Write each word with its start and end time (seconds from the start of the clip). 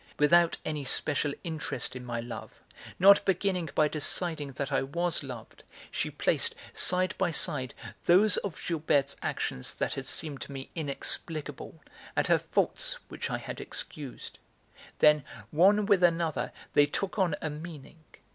Without 0.17 0.57
any 0.65 0.83
special 0.83 1.31
interest 1.43 1.95
in 1.95 2.03
my 2.03 2.19
love, 2.19 2.59
not 2.97 3.23
beginning 3.23 3.69
by 3.75 3.87
deciding 3.87 4.53
that 4.53 4.71
I 4.71 4.81
was 4.81 5.21
loved, 5.21 5.63
she 5.91 6.09
placed, 6.09 6.55
side 6.73 7.13
by 7.19 7.29
side, 7.29 7.75
those 8.05 8.37
of 8.37 8.55
Gilberte's 8.59 9.15
actions 9.21 9.75
that 9.75 9.93
had 9.93 10.07
seemed 10.07 10.41
to 10.41 10.51
me 10.51 10.71
inexplicable 10.73 11.83
and 12.15 12.25
her 12.25 12.39
faults 12.39 12.95
which 13.09 13.29
I 13.29 13.37
had 13.37 13.61
excused. 13.61 14.39
Then, 14.97 15.23
one 15.51 15.85
with 15.85 16.01
another, 16.01 16.51
they 16.73 16.87
took 16.87 17.19
on 17.19 17.35
a 17.39 17.51
meaning. 17.51 18.03